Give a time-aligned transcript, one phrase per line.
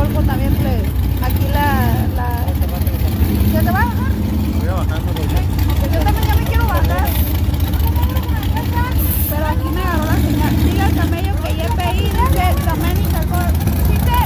[0.00, 0.88] Golfo también, please.
[1.22, 1.66] Aquí la...
[2.16, 2.28] la...
[3.52, 4.12] ¿Ya te vas a bajar?
[4.58, 5.26] Voy a bajar, no voy.
[5.92, 7.08] Yo también ya me quiero bajar.
[9.28, 10.56] Pero aquí me agarró la señal.
[10.64, 13.20] Diga el camello que ya pedí de Domenica
[13.90, 14.18] Dice...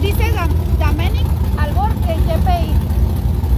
[0.00, 0.32] Dice
[0.78, 1.26] Domenic
[1.58, 2.72] Albor que ya pedí.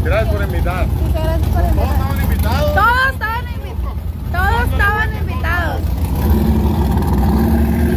[0.03, 0.87] Gracias por invitar.
[0.89, 1.85] Dice gracias por invitar.
[1.85, 2.75] Todos estaban invitados.
[2.75, 4.03] Todos estaban invitados.
[4.33, 5.81] Todos estaban invitados.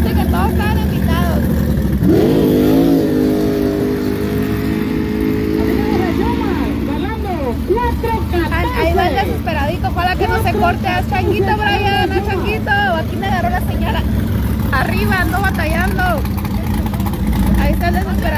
[0.03, 0.76] Dice que todos estaban
[9.25, 9.87] desesperadito.
[9.87, 10.87] Ojalá que no se corte.
[10.87, 12.11] a changuito, Brian!
[12.11, 12.71] a changuito!
[12.71, 14.01] Aquí me agarró la señora.
[14.71, 16.03] Arriba, ando batallando.
[17.59, 18.36] Ahí está el desesperadito.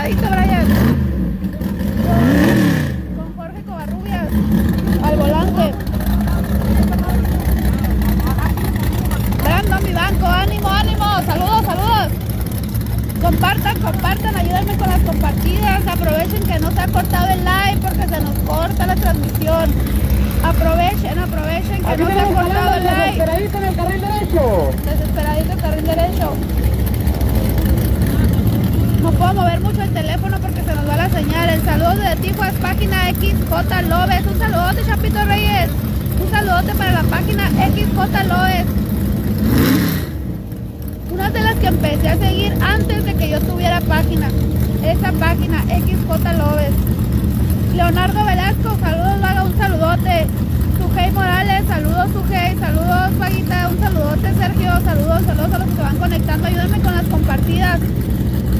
[55.25, 57.79] saludos a los que se van conectando, ayúdenme con las compartidas.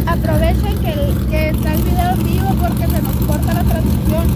[0.06, 4.28] Aprovechen que, está el video en vivo porque se nos corta la transmisión.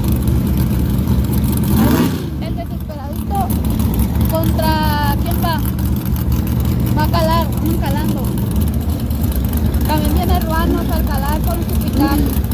[2.41, 3.47] El desesperadito
[4.31, 5.59] contra quién va.
[6.97, 8.23] Va a calar, vamos calando.
[9.87, 12.52] También viene Ruanos al calar con su picar.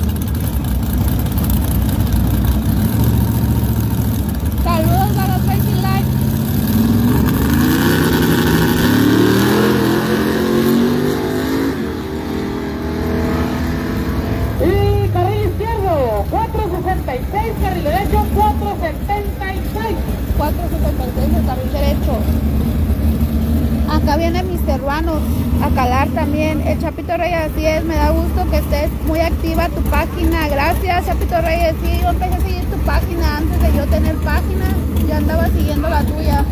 [24.10, 25.20] Acá viene mis peruanos
[25.64, 26.62] a calar también.
[26.68, 30.48] El Chapito Reyes, así es, me da gusto que estés muy activa tu página.
[30.48, 31.76] Gracias, Chapito Reyes.
[31.84, 34.66] Sí, yo empecé a seguir tu página antes de yo tener página.
[35.08, 36.44] Ya andaba siguiendo la tuya.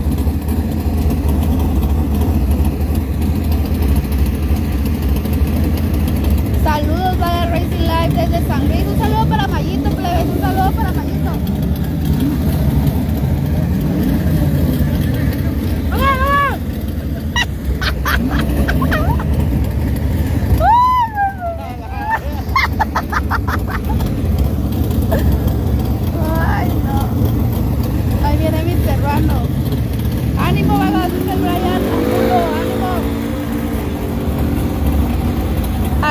[6.64, 8.84] Saludos para Racing Live desde San Luis.
[8.86, 10.26] Un saludo para Mayito, plebes.
[10.28, 11.32] Un saludo para Mayito.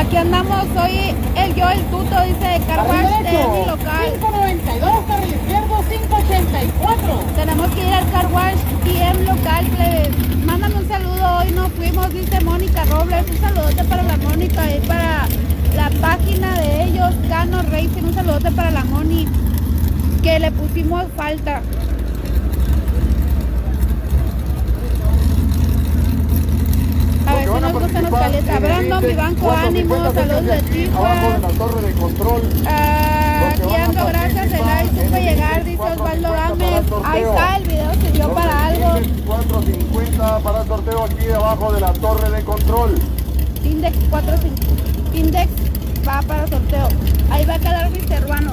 [0.07, 4.07] Aquí andamos, soy el yo, el tuto, dice Car Wash de mi local.
[4.21, 7.25] 592, carril izquierdo 584.
[7.35, 8.55] Tenemos que ir al Car Wash
[8.85, 10.37] DM local, plebes.
[10.47, 13.29] Mándame un saludo, hoy nos fuimos, dice Mónica Robles.
[13.29, 15.27] Un saludote para la Mónica y para
[15.75, 18.05] la página de ellos, Cano Racing.
[18.05, 19.27] Un saludote para la Moni,
[20.23, 21.63] que le pusimos falta.
[27.57, 28.59] A ver si nos gusta nos calienta.
[28.59, 32.43] Brandon, Vivanco, ánimo, saludos de Abajo de la torre de control.
[32.67, 36.83] Ah, Aquí ando, gracias, el like supe llegar, dice Osvaldo Gámez.
[37.05, 38.89] Ahí está, el video sirvió para algo.
[39.27, 42.95] 450 para el sorteo aquí abajo de la torre de control.
[43.65, 44.57] Index 45.
[45.15, 45.51] Index
[46.07, 46.89] va para sorteo.
[47.31, 48.53] Ahí va a quedar mi peruano.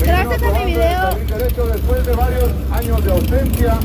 [0.00, 1.14] Gracias a mi video.
[1.26, 3.78] Derecho después de varios años de ausencia.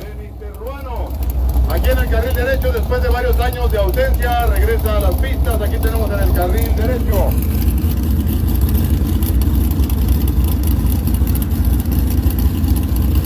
[0.00, 0.56] de Mr.
[0.58, 1.08] Ruano.
[1.70, 3.38] Aquí en el carril derecho, después de varios
[3.94, 5.60] regresa a las pistas.
[5.60, 7.30] Aquí tenemos en el carril derecho.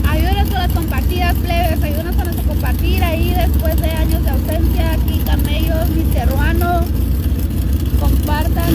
[0.07, 1.83] Ayúdenos con las compartidas, plebes.
[1.83, 4.93] Ayúdenos con nuestro compartir ahí después de años de ausencia.
[4.93, 6.81] Aquí camellos, mi peruano.
[7.99, 8.75] Compartan.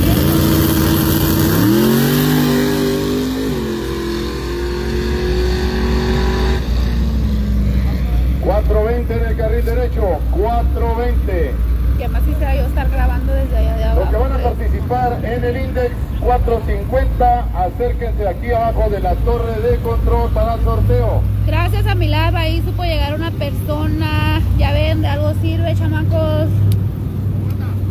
[8.44, 10.20] 420 en el carril derecho.
[10.32, 11.63] 420.
[12.04, 14.30] Que más quisiera yo estar grabando desde allá de Los que abajo.
[14.30, 20.30] van a participar en el Index 450, acérquense aquí abajo de la torre de control
[20.32, 21.22] para el sorteo.
[21.48, 24.42] Gracias a mi lab ahí supo llegar una persona.
[24.58, 26.50] Ya ven, de algo sirve, chamacos.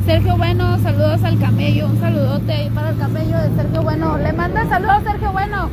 [0.05, 1.87] Sergio Bueno, saludos al camello.
[1.87, 4.19] Un saludote ahí para el camello de Sergio Bueno.
[4.19, 5.71] Le manda saludos, Sergio Bueno.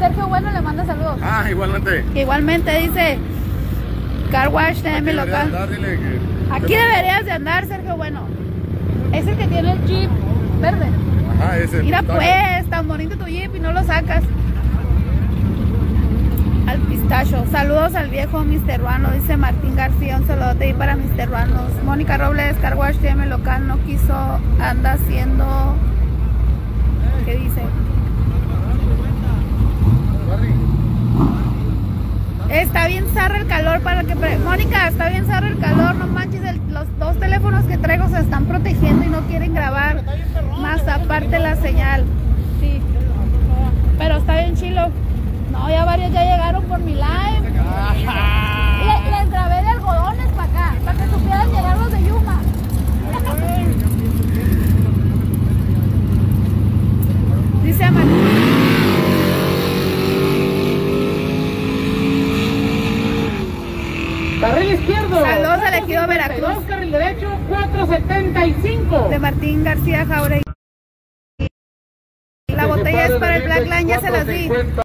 [0.00, 1.18] Sergio Bueno le manda saludos.
[1.22, 2.04] Ah, igualmente.
[2.16, 3.18] Igualmente dice
[4.32, 5.68] Car Wash de mi local.
[5.70, 6.35] Dile que...
[6.50, 8.20] Aquí deberías de andar, Sergio Bueno.
[9.12, 10.10] Es el que tiene el jeep
[10.60, 10.86] verde.
[11.40, 11.82] Ajá, ese.
[11.82, 12.18] Mira pistacho.
[12.18, 14.22] pues, tan bonito tu jeep y no lo sacas.
[16.66, 17.44] Al pistacho.
[17.52, 18.80] Saludos al viejo Mr.
[18.80, 20.16] Ruano, dice Martín García.
[20.16, 21.28] Un saludote ahí para Mr.
[21.28, 21.70] Ruanos.
[21.84, 24.14] Mónica Robles, Carwash TM local, no quiso,
[24.60, 25.74] anda haciendo.
[27.24, 27.62] ¿Qué dice?
[32.48, 34.14] Está bien zarra el calor para que...
[34.14, 38.20] Mónica, está bien zarra el calor, no manches, el- los dos teléfonos que traigo se
[38.20, 40.02] están protegiendo y no quieren grabar.
[40.60, 42.04] Más aparte la señal.
[42.60, 42.80] Sí.
[43.98, 44.88] Pero está bien chilo.
[45.50, 47.40] No, ya varios ya llegaron por mi live.
[47.42, 52.40] Le- les grabé de algodones para acá, para que supieran llegar los de Yuma.
[57.64, 59.26] Dice María.
[64.40, 65.20] Carril izquierdo.
[65.20, 66.40] Saludos al ejido Veracruz.
[66.40, 69.08] 472, carril derecho 475.
[69.10, 70.45] de Martín García Jauregui.
[74.46, 74.82] 50.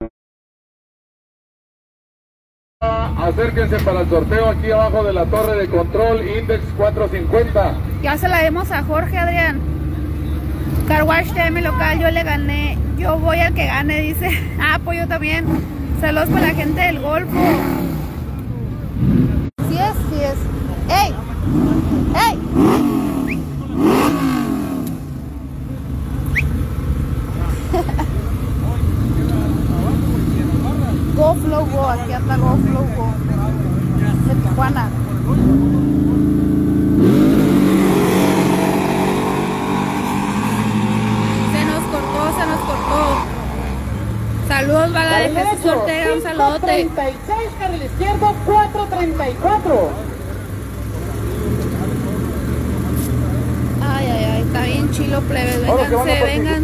[2.81, 7.75] Acérquense para el sorteo aquí abajo de la torre de control, Index 450.
[8.01, 9.59] Ya se la demos a Jorge, Adrián.
[10.87, 12.77] Carwash TM local, yo le gané.
[12.97, 14.29] Yo voy al que gane, dice.
[14.59, 15.45] Ah, pues también.
[15.99, 17.37] Saludos para la gente del Golfo.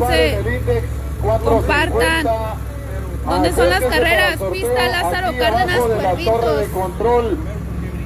[0.01, 0.49] A Vénganse, participar en vénganse.
[0.49, 0.87] el Index
[1.21, 2.57] 450, Compartan.
[3.25, 4.39] ¿Dónde son las carreras?
[4.51, 7.37] Pista Lázaro Cárdenas, Cuervitos.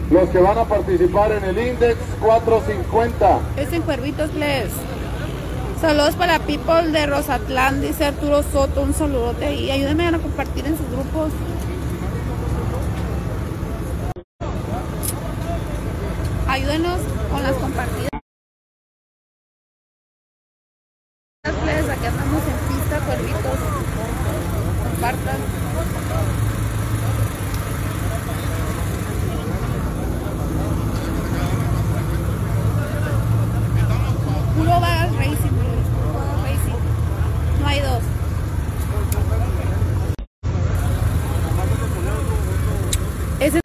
[0.09, 3.39] Los que van a participar en el Index 450.
[3.57, 4.71] Es en Cuervitos, plebes.
[5.79, 8.81] Saludos para People de Rosatlán, dice Arturo Soto.
[8.81, 9.71] Un saludote ahí.
[9.71, 11.31] Ayúdenme a compartir en sus grupos.
[16.47, 16.99] Ayúdenos
[17.31, 18.09] con las compartidas.
[21.43, 23.59] Plebes, aquí andamos en pista, Cuervitos.
[24.83, 25.41] Compartan.
[34.55, 37.61] Puro Vagas Racing, plebes, puro Vagas Racing.
[37.61, 38.03] No hay dos.
[43.39, 43.59] Ese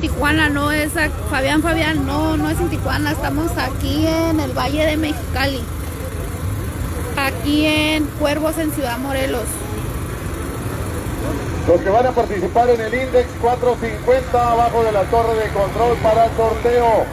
[0.00, 0.90] Tijuana, no es
[1.28, 5.62] Fabián Fabián, no, no es en Tijuana, estamos aquí en el Valle de Mexicali.
[7.18, 9.44] Aquí en Cuervos en Ciudad Morelos.
[11.68, 15.98] Los que van a participar en el Index 450 abajo de la torre de control
[15.98, 17.04] para el sorteo.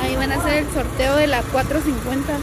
[0.00, 2.38] Ahí van a hacer el sorteo de la 450.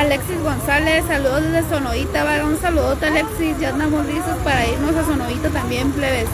[0.00, 5.04] Alexis González, saludos desde Sonoita, va un saludote Alexis, ya andamos listos para irnos a
[5.04, 6.26] Sonoita también, plebes.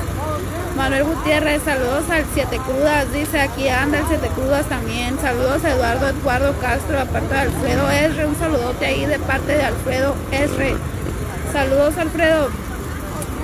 [0.77, 5.73] Manuel Gutiérrez, saludos al Siete Crudas, dice aquí anda el Siete Crudas también, saludos a
[5.73, 10.77] Eduardo Eduardo Castro, aparte de Alfredo Esre, un saludote ahí de parte de Alfredo Esre.
[11.53, 12.51] Saludos Alfredo,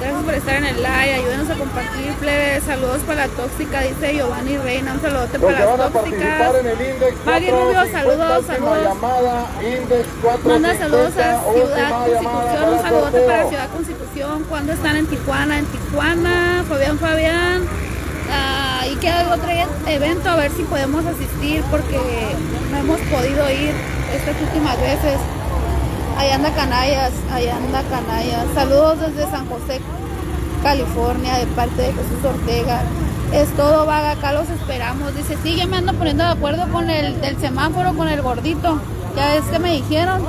[0.02, 2.64] Gracias por estar en el live, ayúdenos a compartir, plebes.
[2.64, 4.94] Saludos para la tóxica, dice Giovanni Reina.
[4.94, 6.60] Un saludote para que van las a participar tóxicas.
[6.60, 8.82] en el Index Maggie 450, Rubio, saludos, saludos.
[8.82, 14.44] llamada, Index 450, Manda saludos a Ciudad Constitución, un saludote para Ciudad Constitución.
[14.48, 15.58] ¿Cuándo están en Tijuana?
[15.58, 17.62] En Tijuana, Fabián Fabián.
[18.34, 19.50] Ah, y queda otro
[19.86, 22.00] evento a ver si podemos asistir porque
[22.72, 23.70] no hemos podido ir
[24.16, 25.14] estas últimas veces.
[26.22, 28.46] Ahí anda Canallas, ahí anda Canallas.
[28.54, 29.80] Saludos desde San José,
[30.62, 32.82] California, de parte de Jesús Ortega.
[33.32, 35.16] Es todo vaga, acá los esperamos.
[35.16, 38.78] Dice, sí, ya me ando poniendo de acuerdo con el del semáforo, con el gordito.
[39.16, 40.22] Ya es que me dijeron,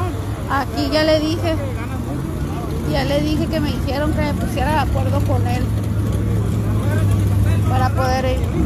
[0.49, 1.55] aquí ya le dije,
[2.91, 5.63] ya le dije que me dijeron que me pusiera de acuerdo con él
[7.69, 8.63] para poder ir.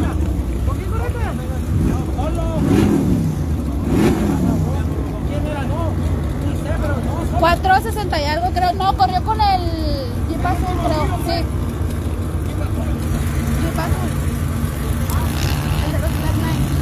[7.39, 9.61] 460 y algo creo, no, corrió con el
[10.29, 11.43] Jeep azul creo, sí.
[13.61, 14.11] Jeep azul.
[15.85, 16.77] El de los Black Knight.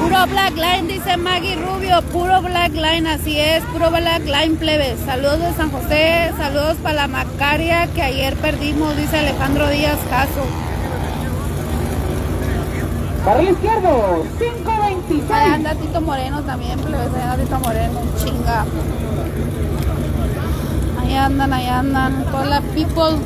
[0.00, 4.98] Puro Black Line, dice Maggie Rubio, puro Black Line, así es, puro Black Line plebes.
[5.04, 10.69] Saludos de San José, saludos para la Macaria que ayer perdimos, dice Alejandro Díaz Caso.
[13.30, 15.30] Carril izquierdo, 526.
[15.30, 18.64] Ahí anda Tito Moreno también, plebes, ahí anda Tito Moreno, chinga.
[21.00, 23.18] Ahí andan, ahí andan, toda la people.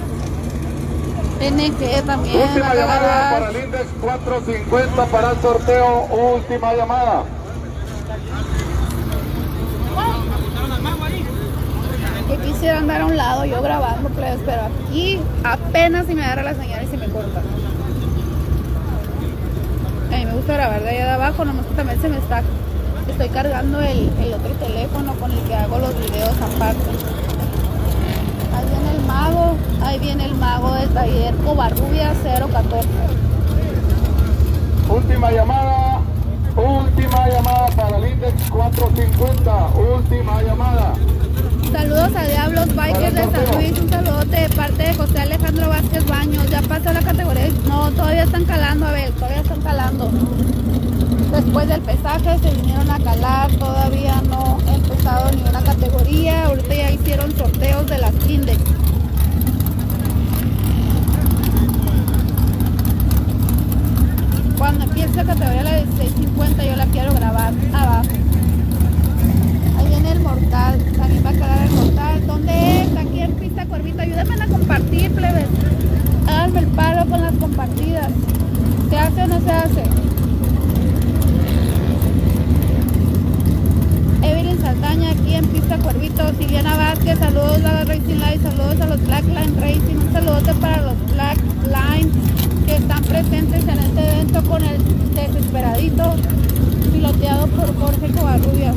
[1.41, 6.03] NG también, Última llamada para el Index 450 para el sorteo.
[6.35, 7.23] Última llamada.
[12.29, 16.55] que quisiera andar a un lado yo grabando, pero aquí apenas si me agarra la
[16.55, 17.41] señal y se me corta.
[20.35, 22.43] Gusta grabar de allá de abajo, nomás que también se me está,
[23.09, 26.91] estoy cargando el, el otro teléfono con el que hago los videos aparte.
[28.53, 32.89] Ahí viene el mago, ahí viene el mago del taller Covarrubia 014.
[34.89, 36.01] Última llamada.
[36.57, 39.69] Última llamada para el Index 450.
[39.97, 40.95] Última llamada.
[41.73, 46.07] Saludos a Diablos Bikers de San Luis, un saludote de parte de José Alejandro Vázquez
[46.07, 46.51] Baños.
[46.51, 47.49] Ya pasó la categoría.
[47.67, 49.14] No, todavía están calando, a ver.
[51.55, 56.47] Después del pesaje se vinieron a calar, todavía no he empezado ni una categoría.
[56.47, 58.59] Ahorita ya hicieron sorteos de las Index.
[64.59, 68.09] Cuando empiece la categoría la de 650 yo la quiero grabar abajo.
[69.79, 72.27] Ahí viene el mortal, también va a calar el mortal.
[72.27, 72.97] ¿Dónde es?
[72.97, 74.03] Aquí en Pista Cuervito.
[74.03, 75.47] Ayúdenme a compartir, plebes.
[76.27, 78.11] Háganme el palo con las compartidas.
[78.91, 79.85] ¿Se hace o no se hace?
[84.55, 86.29] Evelyn Saldaña aquí en Pista Cuervito.
[86.39, 89.97] Silviana Vázquez, saludos a la Racing Line, saludos a los Black Line Racing.
[89.97, 92.11] Un saludote para los Black Line
[92.67, 94.81] que están presentes en este evento con el
[95.15, 96.15] desesperadito
[96.93, 98.77] piloteado por Jorge Covarrubias.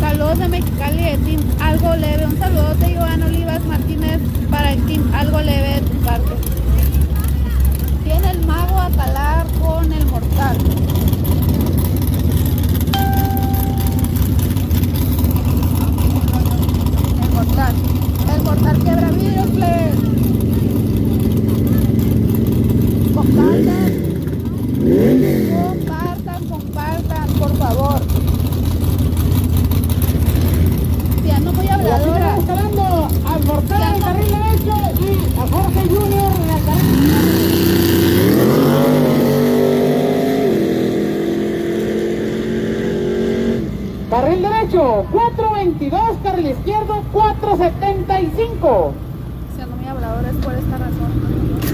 [0.00, 2.26] Saludos de Mexicali de Team Algo Leve.
[2.26, 6.34] Un saludo de Iván Olivas Martínez para el Team Algo Leve de tu parte.
[8.04, 10.56] Tiene el mago a calar con el mortal.
[17.22, 17.74] El mortal.
[18.34, 19.96] El mortal quebra vidrios, plebes.
[23.14, 23.92] Compartan.
[25.62, 28.00] Compartan, compartan, por favor.
[31.22, 32.36] Si ando muy La habladora.
[32.36, 37.96] seguimos calando al mortal en el carril derecho y a Jorge Junior en el carril
[44.10, 45.04] Carril derecho,
[45.66, 48.92] 422, carril izquierdo, 475.
[49.54, 51.10] Si ando muy habladora es por esta razón.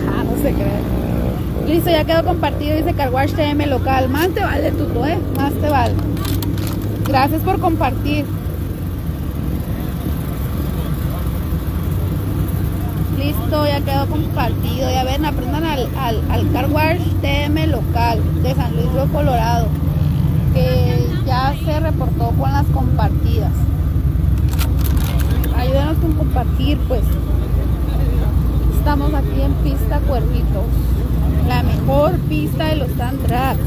[0.08, 0.80] Ah, no se cree.
[1.66, 4.08] Listo, ya quedó compartido, dice Carwash TM local.
[4.08, 5.18] Más te vale, tuto, eh.
[5.36, 5.94] Más te vale.
[7.06, 8.24] Gracias por compartir.
[13.18, 14.90] Listo, ya quedó compartido.
[14.90, 19.66] Ya ven, aprendan al, al, al Car TM local de San Luis Río Colorado.
[20.54, 23.52] Que ya se reportó con las compartidas.
[25.62, 27.02] Ayúdenos con compartir, pues.
[28.76, 30.64] Estamos aquí en Pista Cuervitos.
[31.46, 33.60] La mejor pista de los Drags.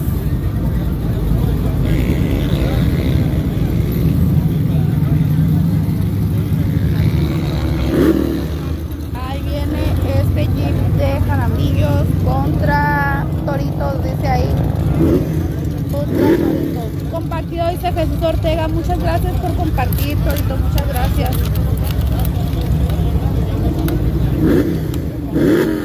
[9.26, 9.84] Ahí viene
[10.20, 14.50] este jeep de jaramillos contra toritos, dice ahí.
[15.94, 17.10] Contra toritos.
[17.10, 18.68] Compartido, dice Jesús Ortega.
[18.68, 20.60] Muchas gracias por compartir, toritos.
[20.60, 21.32] Muchas gracias.
[24.46, 25.85] ¿A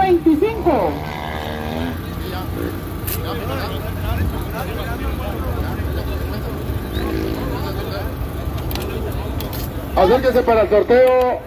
[0.00, 0.92] 125.
[9.96, 11.40] Acérquese para el sorteo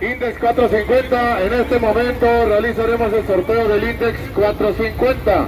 [0.00, 1.42] Index 450.
[1.42, 5.46] En este momento realizaremos el sorteo del Index 450.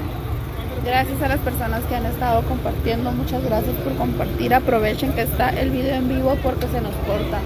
[0.84, 3.10] Gracias a las personas que han estado compartiendo.
[3.10, 4.54] Muchas gracias por compartir.
[4.54, 7.40] Aprovechen que está el video en vivo porque se nos corta.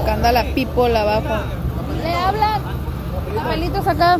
[0.00, 1.44] Acá anda la people abajo.
[2.02, 2.62] Le hablan.
[3.34, 4.18] Papelitos acá.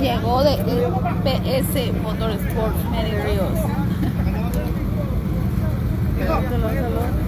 [0.00, 0.56] Llegó de
[1.24, 3.58] PS Motorsports Mary Ríos.
[6.26, 7.24] Salud, salud.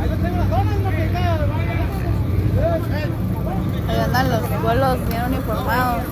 [0.00, 1.38] Ahí lo tengo las donas, no que cada
[3.88, 6.02] Ahí andan los vuelos bien uniformados.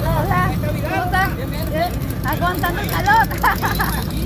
[0.00, 1.30] Hola, ¿cómo están?
[2.26, 3.28] Aguantando el calor.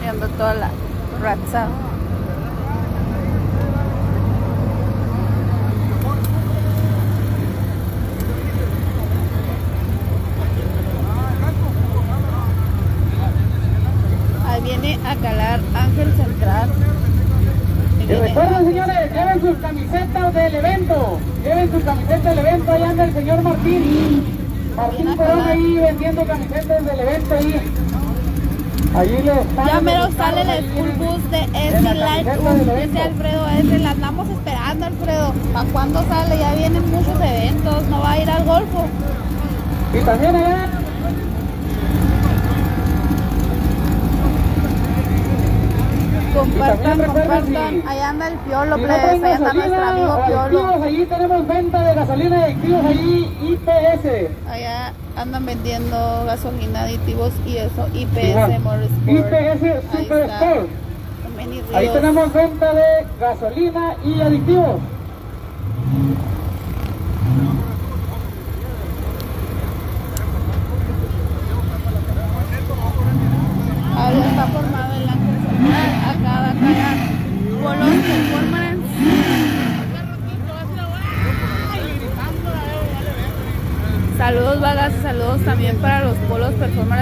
[0.00, 0.70] Viendo toda la
[1.20, 1.68] raza.
[14.46, 15.60] Ahí viene a calar
[15.98, 16.70] Ángel Central.
[18.00, 21.18] Y recuerden, señores, lleven sus camisetas del evento.
[21.42, 22.72] Lleven sus camisetas del evento.
[22.72, 24.24] Ahí anda el señor Martín.
[24.76, 27.72] Martín Corona ahí vendiendo camisetas del evento ahí.
[28.94, 29.66] Allí le están.
[29.66, 34.86] Ya mero sale el full bus de ese Light Dice Alfredo, ese la andamos esperando,
[34.86, 35.34] Alfredo.
[35.52, 36.38] ¿Para cuándo sale?
[36.38, 37.88] Ya vienen muchos eventos.
[37.88, 38.86] ¿No va a ir al Golfo?
[39.92, 40.77] Y también allá.
[46.38, 47.82] Compartan, compartan.
[47.86, 49.20] Ahí anda el Piolo, Si no plebes.
[49.20, 50.82] traen Ahí anda nuestro amigo Piolo.
[50.84, 54.48] allí tenemos venta de gasolina adictivos allí IPS.
[54.50, 57.88] Allá andan vendiendo gasolina, aditivos y eso.
[57.92, 58.60] IPS.
[58.60, 59.08] Motorsport.
[59.08, 59.62] IPS
[59.94, 60.44] Ahí Super está.
[60.44, 60.68] Sport.
[61.36, 61.94] Many Ahí Ríos.
[61.94, 64.80] tenemos venta de gasolina y aditivos.
[73.96, 75.90] Ahora está formado el Ángel Central.
[76.10, 76.98] Acá va a caer
[77.62, 78.88] Polos Performance.
[84.16, 86.52] Saludos vagas, saludos también para los polos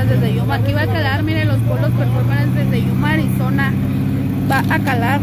[0.09, 0.55] desde Yuma.
[0.57, 3.73] Aquí va a calar, miren los polos performance desde Yuma, Arizona.
[4.51, 5.21] Va a calar.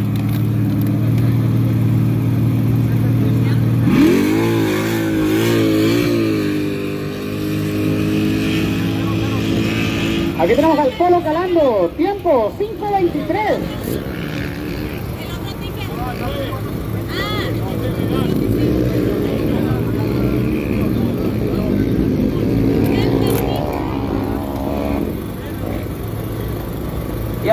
[10.40, 11.90] Aquí tenemos al Polo calando.
[11.96, 12.83] Tiempo 5.23.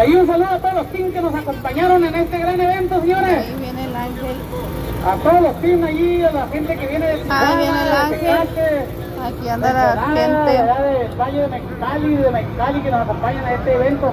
[0.00, 3.46] ahí un saludo a todos los teams que nos acompañaron en este gran evento, señores.
[3.46, 4.36] Ahí viene el ángel.
[5.06, 7.96] A todos los teams allí, a la gente que viene de Ahí viene el de
[7.96, 8.20] ángel.
[8.20, 8.86] Tecate,
[9.26, 10.58] Aquí de anda la gente.
[10.58, 14.12] allá del Valle de Mexicali, de Mexicali, que nos acompañan a este evento.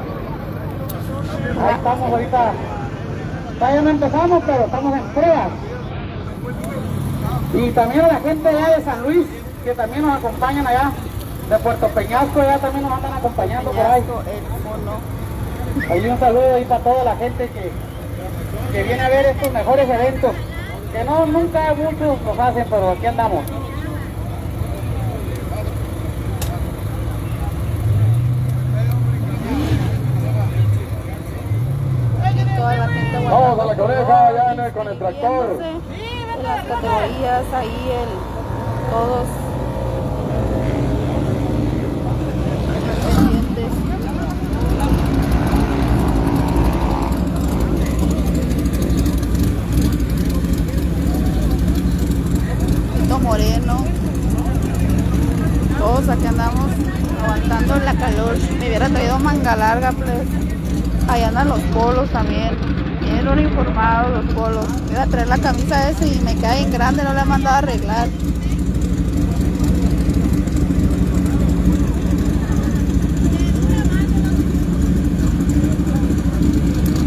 [1.62, 2.52] Ahí estamos ahorita.
[3.60, 5.50] Todavía no empezamos, pero estamos en pruebas.
[7.54, 9.26] Y también a la gente allá de San Luis,
[9.64, 10.92] que también nos acompañan allá.
[11.50, 14.04] De Puerto Peñasco, allá también nos andan acompañando por ahí.
[15.90, 17.72] Ahí un saludo ahí para toda la gente que,
[18.74, 20.32] que viene a ver estos mejores eventos.
[20.92, 23.44] Que no, nunca muchos los hacen, pero aquí andamos.
[33.30, 34.30] Vamos a la coneja,
[34.66, 35.58] el- con el tractor.
[36.44, 39.28] las categorías, ahí el, todos
[43.06, 44.78] pendientes.
[53.02, 53.78] Tito Moreno.
[55.78, 56.66] Todos aquí andamos
[57.24, 58.38] aguantando la calor.
[58.60, 60.28] Me hubiera traído manga larga, pues.
[61.08, 62.58] Ahí andan los polos también.
[63.02, 64.66] Bien uniformados los polos.
[64.92, 67.56] Iba a traer la camisa esa y me cae en grande, no la he mandado
[67.56, 68.08] a arreglar.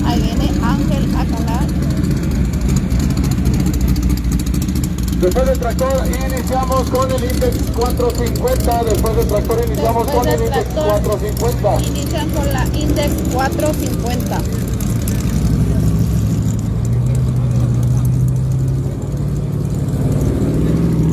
[0.06, 1.60] Ahí viene Ángel Acalá.
[5.20, 8.84] Después del tractor iniciamos con el Index 450.
[8.84, 11.02] Después del tractor iniciamos Después con el Index tractor.
[11.02, 11.82] 450.
[11.86, 14.40] Inician con la Index 450.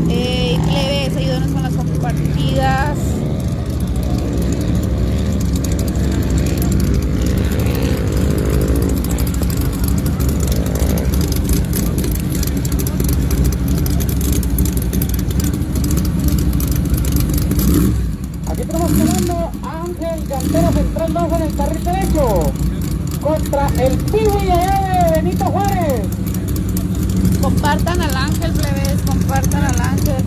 [0.09, 2.97] Eh, plebes, ayúdanos con las compartidas.
[18.49, 22.53] Aquí tenemos quedando a Ángel Cantero Central 2 en el carril derecho.
[23.21, 26.07] Contra el Piwi allá de Benito Juárez.
[27.41, 30.23] Compartan al ángel, plebes, compartan al ángel.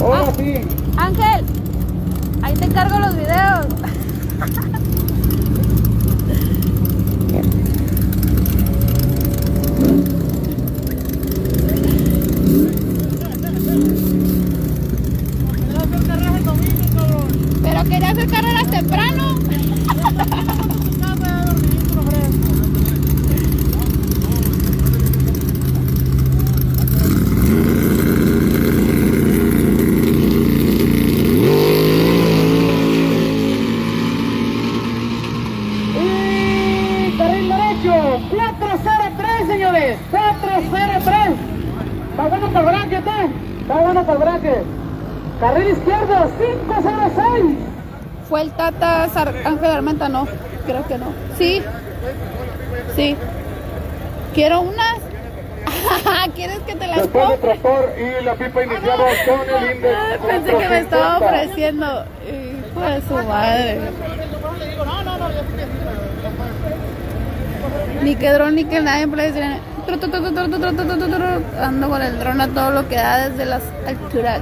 [0.00, 0.54] Ahora sí.
[0.96, 1.44] Ángel,
[2.42, 3.66] ahí te encargo los videos.
[17.62, 19.34] Pero quería hacer carreras temprano.
[36.02, 41.30] Y carril derecho, 403 señores, 403.
[42.10, 42.50] Está bueno
[43.06, 43.30] ¿eh?
[43.62, 44.64] Está bueno para el bracket.
[45.40, 47.56] Carril izquierdo, 506.
[48.28, 50.26] Fue el Tata Sar- Ángel Armenta, no,
[50.66, 51.06] creo que no.
[51.38, 51.62] Sí,
[52.94, 53.16] sí.
[54.34, 54.98] Quiero unas.
[56.34, 57.48] ¿Quieres que te las Después compre?
[57.50, 61.26] tractor y la pipa iniciamos con el Ay, pensé que me estaba 450.
[61.26, 62.04] ofreciendo.
[62.70, 63.80] Hijo de su madre.
[68.02, 69.60] Ni que dron ni que nadie puede decir
[71.60, 74.40] ando con el dron a todo lo que da desde las alturas.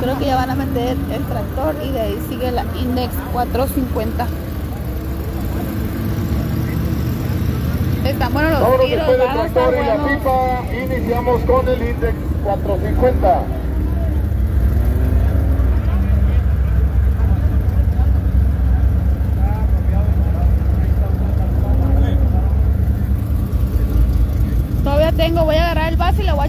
[0.00, 4.26] Creo que ya van a meter el tractor y de ahí sigue la Index 450.
[8.04, 13.57] Están buenos los tiros, de tractor y la pipa, iniciamos con el Index 450.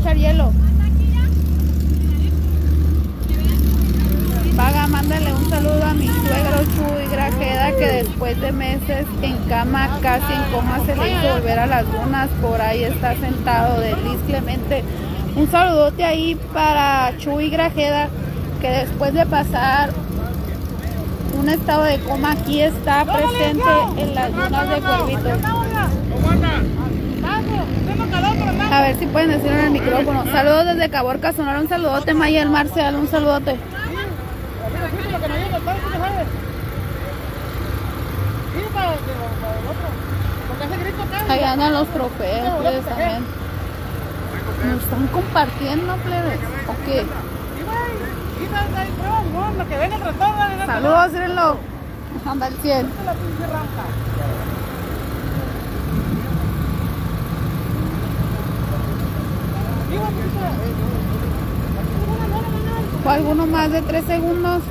[0.04, 0.52] Hielo.
[4.56, 10.00] Vaga, mándale un saludo a mi suegro Chuy Grajeda que después de meses en cama,
[10.02, 12.30] casi en coma, se le hizo volver a las dunas.
[12.42, 14.84] Por ahí está sentado de Liz Clemente.
[15.36, 18.10] Un saludote ahí para Chuy Grajeda
[18.60, 19.92] que después de pasar
[21.40, 23.64] un estado de coma aquí está presente
[23.98, 25.69] en las dunas de Cuervito.
[28.72, 30.26] A ver si pueden decirlo en el micrófono.
[30.32, 31.60] Saludos desde Caborca, Sonora.
[31.60, 32.96] Un saludote, Mayel Marcial.
[32.96, 33.58] Un saludote.
[41.30, 43.26] Ahí andan los trofeos, plebes, también.
[44.66, 46.40] ¿Nos están compartiendo, plebes?
[46.68, 47.06] ¿O qué?
[50.66, 51.58] Saludos, Relo.
[52.26, 52.90] Anda el 100.
[63.06, 64.62] ¿O alguno más de 3 segundos?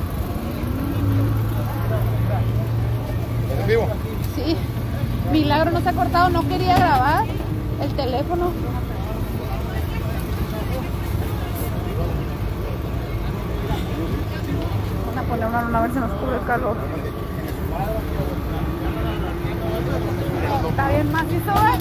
[3.61, 3.87] ¿En vivo?
[4.35, 4.55] Sí.
[5.31, 7.25] Milagro no se ha cortado, no quería grabar
[7.81, 8.51] el teléfono.
[15.07, 16.77] Van a poner una luna a ver si nos cubre el calor.
[20.69, 21.79] Está bien macizo, ¿eh?